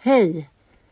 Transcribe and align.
Hej! 0.00 0.50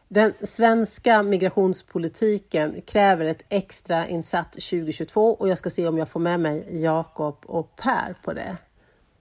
Den 0.09 0.33
svenska 0.43 1.23
migrationspolitiken 1.23 2.83
kräver 2.87 3.25
ett 3.25 3.43
extra 3.49 4.07
insatt 4.07 4.53
2022 4.53 5.35
och 5.35 5.49
jag 5.49 5.59
ska 5.59 5.71
se 5.71 5.89
om 5.89 5.99
jag 5.99 6.09
får 6.09 6.21
med 6.21 6.41
mig 6.41 6.83
Jakob 6.83 7.37
och 7.47 7.77
Per 7.77 8.15
på 8.23 8.33
det. 8.33 8.57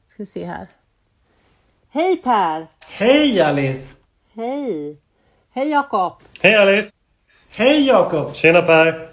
Ska 0.08 0.16
vi 0.18 0.26
se 0.26 0.46
här. 0.46 0.68
Hej 1.90 2.18
Per! 2.18 2.68
Hej 2.88 3.42
Alice! 3.42 3.96
Hej! 4.34 4.98
Hej 5.52 5.70
Jakob! 5.70 6.14
Hej 6.42 6.56
Alice! 6.56 6.92
Hej 7.50 7.88
Jakob! 7.88 8.36
Tjena 8.36 8.62
Per! 8.62 9.10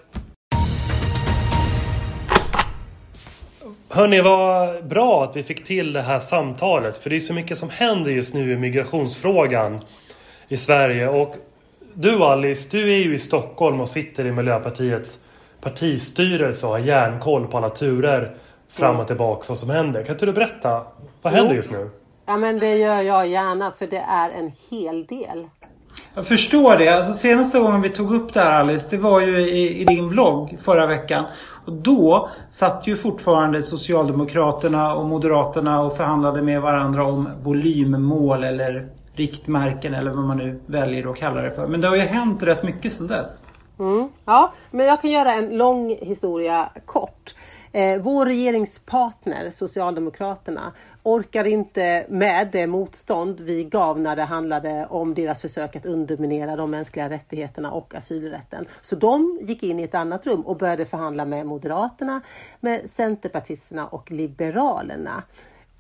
Hörni, 3.89 4.21
vad 4.21 4.87
bra 4.87 5.25
att 5.25 5.37
vi 5.37 5.43
fick 5.43 5.65
till 5.65 5.93
det 5.93 6.03
här 6.03 6.19
samtalet. 6.19 6.99
För 6.99 7.11
det 7.11 7.17
är 7.17 7.21
så 7.21 7.35
mycket 7.35 7.59
som 7.59 7.71
händer 7.71 8.11
just 8.11 8.35
nu 8.35 8.53
i 8.53 8.57
migrationsfrågan 8.57 9.81
i 10.53 10.57
Sverige. 10.57 11.09
Och 11.09 11.35
du 11.95 12.25
Alice, 12.25 12.69
du 12.71 12.95
är 12.95 12.99
ju 12.99 13.15
i 13.15 13.19
Stockholm 13.19 13.81
och 13.81 13.89
sitter 13.89 14.27
i 14.27 14.33
Miljöpartiets 14.33 15.19
partistyrelse 15.61 16.67
och 16.67 16.73
har 16.73 16.79
järnkoll 16.79 17.47
på 17.47 17.57
alla 17.57 17.69
turer 17.69 18.37
fram 18.69 19.01
och 19.01 19.07
tillbaka 19.07 19.45
vad 19.49 19.59
som 19.59 19.71
händer. 19.71 20.05
Kan 20.05 20.15
inte 20.15 20.27
du 20.27 20.33
berätta? 20.33 20.83
Vad 21.23 21.33
händer 21.33 21.55
just 21.55 21.71
nu? 21.71 21.91
Ja 22.27 22.37
men 22.37 22.59
det 22.59 22.75
gör 22.77 23.03
jag 23.03 23.29
gärna 23.29 23.73
för 23.79 23.87
det 23.87 24.05
är 24.09 24.31
en 24.31 24.53
hel 24.71 25.07
del. 25.07 25.49
Jag 26.15 26.27
förstår 26.27 26.77
det. 26.77 26.89
Alltså, 26.89 27.13
senaste 27.13 27.59
gången 27.59 27.83
vi 27.83 27.89
tog 27.89 28.15
upp 28.15 28.35
det 28.35 28.41
här 28.41 28.61
Alice, 28.61 28.89
det 28.91 29.03
var 29.03 29.21
ju 29.21 29.39
i, 29.39 29.81
i 29.81 29.85
din 29.85 30.09
vlogg 30.09 30.59
förra 30.63 30.87
veckan. 30.87 31.25
Och 31.67 31.73
då 31.73 32.29
satt 32.49 32.87
ju 32.87 32.97
fortfarande 32.97 33.63
Socialdemokraterna 33.63 34.95
och 34.95 35.07
Moderaterna 35.07 35.81
och 35.81 35.97
förhandlade 35.97 36.43
med 36.43 36.63
varandra 36.63 37.05
om 37.05 37.29
volymmål 37.43 38.45
eller 38.45 38.89
riktmärken 39.15 39.95
eller 39.95 40.11
vad 40.11 40.25
man 40.25 40.37
nu 40.37 40.61
väljer 40.67 41.11
att 41.11 41.17
kalla 41.17 41.43
det 41.43 41.51
för. 41.51 41.67
Men 41.67 41.81
det 41.81 41.89
har 41.89 41.97
ju 41.97 42.03
hänt 42.03 42.43
rätt 42.43 42.63
mycket 42.63 42.93
sedan 42.93 43.07
dess. 43.07 43.43
Mm. 43.79 44.09
Ja, 44.25 44.53
men 44.71 44.87
jag 44.87 45.01
kan 45.01 45.11
göra 45.11 45.33
en 45.33 45.57
lång 45.57 45.97
historia 46.01 46.71
kort. 46.85 47.35
Eh, 47.73 48.03
vår 48.03 48.27
regeringspartner 48.27 49.51
Socialdemokraterna 49.51 50.73
orkar 51.03 51.45
inte 51.45 52.07
med 52.09 52.49
det 52.53 52.67
motstånd 52.67 53.41
vi 53.41 53.65
gav 53.65 54.01
när 54.01 54.17
det 54.17 54.23
handlade 54.23 54.87
om 54.91 55.15
deras 55.15 55.41
försök 55.41 55.77
att 55.77 55.87
underminera 55.87 56.57
de 56.57 56.71
mänskliga 56.71 57.11
rättigheterna 57.11 57.71
och 57.71 57.95
asylrätten. 57.95 58.67
Så 58.81 58.97
de 58.97 59.39
gick 59.43 59.63
in 59.63 59.81
i 59.81 59.83
ett 59.83 59.95
annat 59.95 60.27
rum 60.27 60.41
och 60.41 60.57
började 60.57 60.85
förhandla 60.85 61.25
med 61.25 61.47
Moderaterna, 61.47 62.21
med 62.61 62.91
Centerpartisterna 62.91 63.87
och 63.87 64.11
Liberalerna. 64.11 65.23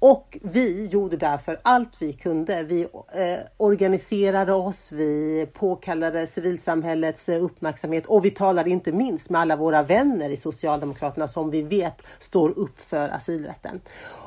Och 0.04 0.38
vi 0.42 0.86
gjorde 0.86 1.16
därför 1.16 1.60
allt 1.62 2.02
vi 2.02 2.12
kunde. 2.12 2.62
Vi 2.62 2.82
eh, 2.82 3.40
organiserade 3.56 4.52
oss, 4.52 4.92
vi 4.92 5.46
påkallade 5.52 6.26
civilsamhällets 6.26 7.28
eh, 7.28 7.44
uppmärksamhet 7.44 8.06
och 8.06 8.24
vi 8.24 8.30
talade 8.30 8.70
inte 8.70 8.92
minst 8.92 9.30
med 9.30 9.40
alla 9.40 9.56
våra 9.56 9.82
vänner 9.82 10.30
i 10.30 10.36
Socialdemokraterna 10.36 11.28
som 11.28 11.50
vi 11.50 11.62
vet 11.62 12.02
står 12.18 12.58
upp 12.58 12.80
för 12.80 13.08
asylrätten. 13.08 13.80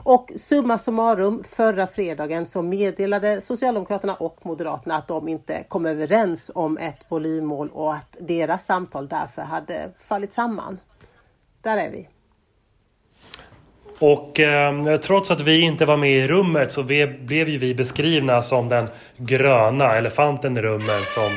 Och 0.03 0.31
summa 0.35 0.77
summarum, 0.77 1.43
förra 1.43 1.87
fredagen 1.87 2.45
så 2.45 2.61
meddelade 2.61 3.41
Socialdemokraterna 3.41 4.15
och 4.15 4.45
Moderaterna 4.45 4.95
att 4.95 5.07
de 5.07 5.27
inte 5.27 5.63
kom 5.67 5.85
överens 5.85 6.51
om 6.55 6.77
ett 6.77 7.05
volymmål 7.09 7.69
och 7.69 7.93
att 7.93 8.17
deras 8.19 8.65
samtal 8.65 9.07
därför 9.07 9.41
hade 9.41 9.91
fallit 9.97 10.33
samman. 10.33 10.79
Där 11.61 11.77
är 11.77 11.91
vi. 11.91 12.07
Och 13.99 14.39
eh, 14.39 14.97
trots 14.97 15.31
att 15.31 15.41
vi 15.41 15.61
inte 15.61 15.85
var 15.85 15.97
med 15.97 16.11
i 16.11 16.27
rummet 16.27 16.71
så 16.71 16.81
vi, 16.81 17.07
blev 17.07 17.49
ju 17.49 17.57
vi 17.57 17.75
beskrivna 17.75 18.41
som 18.41 18.69
den 18.69 18.87
gröna 19.17 19.95
elefanten 19.95 20.57
i 20.57 20.61
rummet 20.61 21.09
som, 21.09 21.29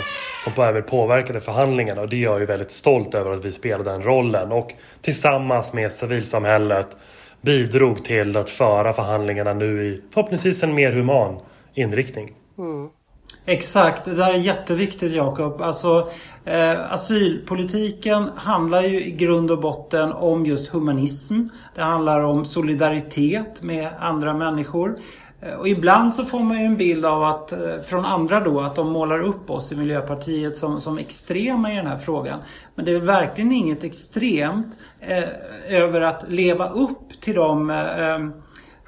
som 0.44 0.52
på 0.52 0.62
även 0.62 0.82
påverkade 0.82 1.40
förhandlingarna. 1.40 2.00
Och 2.00 2.08
det 2.08 2.16
är 2.16 2.20
jag 2.20 2.40
ju 2.40 2.46
väldigt 2.46 2.70
stolt 2.70 3.14
över 3.14 3.34
att 3.34 3.44
vi 3.44 3.52
spelade 3.52 3.90
den 3.90 4.02
rollen. 4.02 4.52
Och 4.52 4.74
tillsammans 5.00 5.72
med 5.72 5.92
civilsamhället 5.92 6.96
bidrog 7.40 8.04
till 8.04 8.36
att 8.36 8.50
föra 8.50 8.92
förhandlingarna 8.92 9.52
nu 9.52 9.86
i 9.86 10.02
förhoppningsvis 10.14 10.62
en 10.62 10.74
mer 10.74 10.92
human 10.92 11.40
inriktning. 11.74 12.30
Mm. 12.58 12.88
Exakt, 13.48 14.04
det 14.04 14.14
där 14.14 14.32
är 14.32 14.38
jätteviktigt 14.38 15.12
Jakob. 15.12 15.62
Alltså, 15.62 16.10
eh, 16.44 16.92
asylpolitiken 16.92 18.30
handlar 18.36 18.82
ju 18.82 19.04
i 19.04 19.10
grund 19.10 19.50
och 19.50 19.60
botten 19.60 20.12
om 20.12 20.46
just 20.46 20.68
humanism. 20.68 21.42
Det 21.74 21.82
handlar 21.82 22.20
om 22.20 22.44
solidaritet 22.44 23.62
med 23.62 23.88
andra 24.00 24.34
människor. 24.34 24.98
Eh, 25.40 25.54
och 25.54 25.68
ibland 25.68 26.14
så 26.14 26.24
får 26.24 26.40
man 26.40 26.58
ju 26.58 26.64
en 26.64 26.76
bild 26.76 27.04
av 27.04 27.22
att, 27.22 27.52
eh, 27.52 27.58
från 27.86 28.04
andra 28.04 28.40
då, 28.40 28.60
att 28.60 28.76
de 28.76 28.90
målar 28.90 29.22
upp 29.22 29.50
oss 29.50 29.72
i 29.72 29.76
Miljöpartiet 29.76 30.56
som, 30.56 30.80
som 30.80 30.98
extrema 30.98 31.72
i 31.72 31.76
den 31.76 31.86
här 31.86 31.98
frågan. 31.98 32.40
Men 32.74 32.84
det 32.84 32.92
är 32.92 33.00
verkligen 33.00 33.52
inget 33.52 33.84
extremt 33.84 34.78
eh, 35.00 35.24
över 35.68 36.00
att 36.00 36.24
leva 36.28 36.68
upp 36.68 37.20
till 37.20 37.34
de 37.34 37.70
eh, 37.70 38.08
eh 38.08 38.18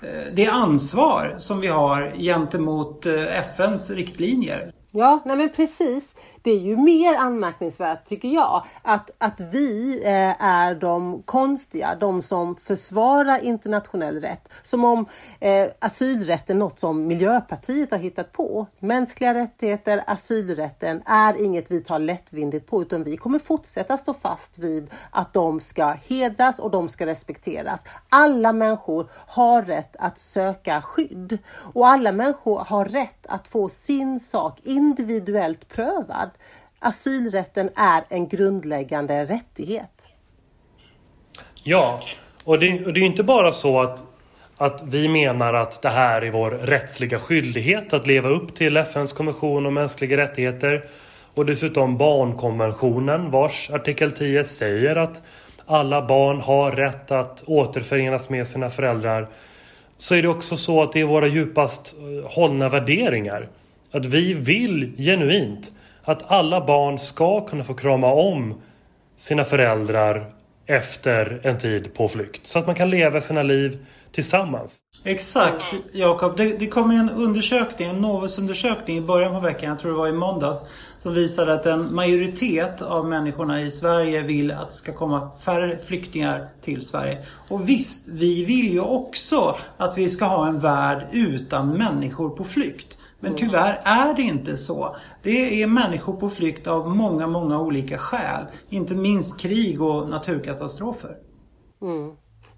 Eh, 0.02 0.32
det 0.32 0.46
ansvar 0.46 1.34
som 1.38 1.60
vi 1.60 1.66
har 1.66 2.12
gentemot 2.16 3.06
eh, 3.06 3.38
FNs 3.38 3.90
riktlinjer. 3.90 4.72
Ja, 4.92 5.20
nej 5.24 5.36
men 5.36 5.50
precis. 5.50 6.14
Det 6.42 6.50
är 6.50 6.58
ju 6.58 6.76
mer 6.76 7.14
anmärkningsvärt 7.14 8.04
tycker 8.04 8.28
jag 8.28 8.64
att, 8.82 9.10
att 9.18 9.40
vi 9.40 10.00
eh, 10.04 10.42
är 10.42 10.74
de 10.74 11.22
konstiga, 11.22 11.94
de 11.94 12.22
som 12.22 12.56
försvarar 12.56 13.44
internationell 13.44 14.20
rätt. 14.20 14.48
Som 14.62 14.84
om 14.84 15.06
eh, 15.40 15.66
asylrätten 15.78 16.56
är 16.56 16.58
något 16.58 16.78
som 16.78 17.06
Miljöpartiet 17.06 17.90
har 17.90 17.98
hittat 17.98 18.32
på. 18.32 18.66
Mänskliga 18.78 19.34
rättigheter, 19.34 20.04
asylrätten 20.06 21.02
är 21.06 21.44
inget 21.44 21.70
vi 21.70 21.80
tar 21.80 21.98
lättvindigt 21.98 22.66
på 22.66 22.82
utan 22.82 23.04
vi 23.04 23.16
kommer 23.16 23.38
fortsätta 23.38 23.96
stå 23.96 24.14
fast 24.14 24.58
vid 24.58 24.90
att 25.10 25.32
de 25.32 25.60
ska 25.60 25.86
hedras 25.86 26.58
och 26.58 26.70
de 26.70 26.88
ska 26.88 27.06
respekteras. 27.06 27.84
Alla 28.08 28.52
människor 28.52 29.10
har 29.12 29.62
rätt 29.62 29.96
att 29.98 30.18
söka 30.18 30.82
skydd 30.82 31.38
och 31.72 31.88
alla 31.88 32.12
människor 32.12 32.58
har 32.58 32.84
rätt 32.84 33.26
att 33.26 33.48
få 33.48 33.68
sin 33.68 34.20
sak 34.20 34.60
individuellt 34.80 35.68
prövad. 35.68 36.30
Asylrätten 36.78 37.70
är 37.76 38.04
en 38.08 38.28
grundläggande 38.28 39.24
rättighet. 39.24 40.08
Ja, 41.62 42.00
och 42.44 42.58
det, 42.58 42.86
och 42.86 42.92
det 42.92 43.00
är 43.00 43.04
inte 43.04 43.22
bara 43.22 43.52
så 43.52 43.80
att, 43.80 44.04
att 44.56 44.82
vi 44.82 45.08
menar 45.08 45.54
att 45.54 45.82
det 45.82 45.88
här 45.88 46.22
är 46.22 46.30
vår 46.30 46.50
rättsliga 46.50 47.18
skyldighet 47.18 47.92
att 47.92 48.06
leva 48.06 48.28
upp 48.28 48.54
till 48.54 48.76
FNs 48.76 49.12
konvention 49.12 49.66
om 49.66 49.74
mänskliga 49.74 50.16
rättigheter 50.16 50.84
och 51.34 51.46
dessutom 51.46 51.96
barnkonventionen 51.98 53.30
vars 53.30 53.70
artikel 53.70 54.12
10 54.12 54.44
säger 54.44 54.96
att 54.96 55.22
alla 55.66 56.06
barn 56.06 56.40
har 56.40 56.72
rätt 56.72 57.10
att 57.10 57.42
återförenas 57.46 58.30
med 58.30 58.48
sina 58.48 58.70
föräldrar 58.70 59.28
så 59.96 60.14
är 60.14 60.22
det 60.22 60.28
också 60.28 60.56
så 60.56 60.82
att 60.82 60.92
det 60.92 61.00
är 61.00 61.04
våra 61.04 61.26
djupast 61.26 61.94
eh, 61.98 62.30
hållna 62.30 62.68
värderingar. 62.68 63.48
Att 63.90 64.06
vi 64.06 64.32
vill 64.32 64.92
genuint 64.96 65.72
att 66.02 66.30
alla 66.30 66.66
barn 66.66 66.98
ska 66.98 67.46
kunna 67.46 67.64
få 67.64 67.74
krama 67.74 68.12
om 68.12 68.60
sina 69.16 69.44
föräldrar 69.44 70.32
efter 70.66 71.40
en 71.42 71.58
tid 71.58 71.94
på 71.94 72.08
flykt. 72.08 72.46
Så 72.46 72.58
att 72.58 72.66
man 72.66 72.74
kan 72.74 72.90
leva 72.90 73.20
sina 73.20 73.42
liv 73.42 73.78
tillsammans. 74.12 74.78
Exakt 75.04 75.64
Jakob. 75.92 76.36
Det, 76.36 76.58
det 76.58 76.66
kom 76.66 76.90
en 76.90 77.10
undersökning, 77.10 77.88
en 77.88 78.00
Novus-undersökning 78.00 78.98
i 78.98 79.00
början 79.00 79.32
på 79.32 79.40
veckan, 79.40 79.68
jag 79.68 79.78
tror 79.78 79.92
det 79.92 79.98
var 79.98 80.08
i 80.08 80.12
måndags, 80.12 80.62
som 80.98 81.14
visade 81.14 81.52
att 81.54 81.66
en 81.66 81.94
majoritet 81.94 82.82
av 82.82 83.08
människorna 83.08 83.62
i 83.62 83.70
Sverige 83.70 84.22
vill 84.22 84.50
att 84.50 84.70
det 84.70 84.76
ska 84.76 84.92
komma 84.92 85.30
färre 85.44 85.78
flyktingar 85.78 86.48
till 86.60 86.82
Sverige. 86.82 87.24
Och 87.48 87.68
visst, 87.68 88.08
vi 88.08 88.44
vill 88.44 88.72
ju 88.72 88.80
också 88.80 89.56
att 89.76 89.98
vi 89.98 90.08
ska 90.08 90.24
ha 90.24 90.46
en 90.46 90.60
värld 90.60 91.06
utan 91.12 91.68
människor 91.72 92.30
på 92.30 92.44
flykt. 92.44 92.96
Men 93.20 93.36
tyvärr 93.36 93.80
är 93.84 94.14
det 94.14 94.22
inte 94.22 94.56
så. 94.56 94.96
Det 95.22 95.62
är 95.62 95.66
människor 95.66 96.12
på 96.16 96.30
flykt 96.30 96.66
av 96.66 96.96
många, 96.96 97.26
många 97.26 97.60
olika 97.60 97.98
skäl. 97.98 98.44
Inte 98.68 98.94
minst 98.94 99.40
krig 99.40 99.82
och 99.82 100.08
naturkatastrofer. 100.08 101.16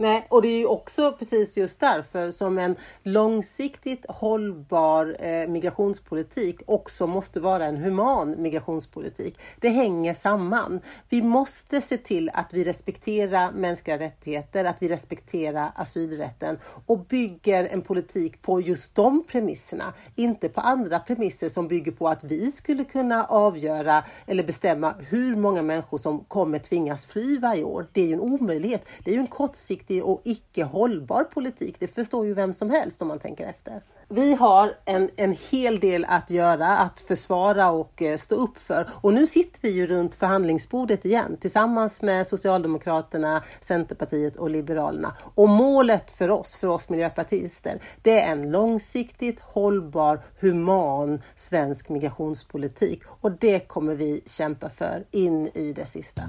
Nej, 0.02 0.26
och 0.30 0.42
det 0.42 0.48
är 0.48 0.58
ju 0.58 0.66
också 0.66 1.12
precis 1.12 1.56
just 1.56 1.80
därför 1.80 2.30
som 2.30 2.58
en 2.58 2.76
långsiktigt 3.02 4.06
hållbar 4.08 5.16
eh, 5.20 5.48
migrationspolitik 5.48 6.60
också 6.66 7.06
måste 7.06 7.40
vara 7.40 7.66
en 7.66 7.76
human 7.76 8.42
migrationspolitik. 8.42 9.38
Det 9.60 9.68
hänger 9.68 10.14
samman. 10.14 10.80
Vi 11.08 11.22
måste 11.22 11.80
se 11.80 11.96
till 11.96 12.30
att 12.34 12.52
vi 12.52 12.64
respekterar 12.64 13.52
mänskliga 13.52 13.98
rättigheter, 13.98 14.64
att 14.64 14.82
vi 14.82 14.88
respekterar 14.88 15.72
asylrätten 15.74 16.58
och 16.86 16.98
bygger 16.98 17.64
en 17.64 17.82
politik 17.82 18.42
på 18.42 18.60
just 18.60 18.94
de 18.94 19.24
premisserna, 19.28 19.92
inte 20.14 20.48
på 20.48 20.60
andra 20.60 20.98
premisser 20.98 21.48
som 21.48 21.68
bygger 21.68 21.92
på 21.92 22.08
att 22.08 22.24
vi 22.24 22.52
skulle 22.52 22.84
kunna 22.84 23.24
avgöra 23.24 24.04
eller 24.26 24.44
bestämma 24.44 24.94
hur 24.98 25.36
många 25.36 25.62
människor 25.62 25.98
som 25.98 26.24
kommer 26.24 26.58
tvingas 26.58 27.06
fly 27.06 27.38
varje 27.38 27.64
år. 27.64 27.86
Det 27.92 28.00
är 28.00 28.06
ju 28.06 28.12
en 28.12 28.20
omöjlighet. 28.20 28.86
Det 29.04 29.10
är 29.10 29.14
ju 29.14 29.20
en 29.20 29.26
kortsiktig 29.26 29.71
och 30.02 30.20
icke 30.24 30.64
hållbar 30.64 31.24
politik. 31.24 31.76
Det 31.78 31.88
förstår 31.88 32.26
ju 32.26 32.34
vem 32.34 32.54
som 32.54 32.70
helst 32.70 33.02
om 33.02 33.08
man 33.08 33.18
tänker 33.18 33.46
efter. 33.46 33.82
vi 34.08 34.34
har 34.34 34.74
en, 34.84 35.10
en 35.16 35.36
hel 35.50 35.80
del 35.80 36.04
att 36.08 36.30
göra, 36.30 36.68
att 36.78 37.00
försvara 37.00 37.70
och 37.70 38.02
eh, 38.02 38.16
stå 38.16 38.34
upp 38.34 38.58
för. 38.58 38.88
Och 39.00 39.14
nu 39.14 39.26
sitter 39.26 39.60
vi 39.62 39.70
ju 39.70 39.86
runt 39.86 40.14
förhandlingsbordet 40.14 41.04
igen 41.04 41.36
tillsammans 41.40 42.02
med 42.02 42.26
Socialdemokraterna, 42.26 43.42
Centerpartiet 43.60 44.36
och 44.36 44.50
Liberalerna. 44.50 45.16
Och 45.34 45.48
målet 45.48 46.10
för 46.10 46.30
oss, 46.30 46.56
för 46.56 46.68
oss 46.68 46.88
miljöpartister, 46.88 47.80
det 48.02 48.20
är 48.20 48.32
en 48.32 48.50
långsiktigt 48.50 49.40
hållbar, 49.40 50.20
human 50.40 51.22
svensk 51.36 51.88
migrationspolitik. 51.88 53.02
Och 53.06 53.32
det 53.32 53.68
kommer 53.68 53.94
vi 53.94 54.22
kämpa 54.26 54.70
för 54.70 55.04
in 55.10 55.50
i 55.54 55.72
det 55.72 55.86
sista. 55.86 56.22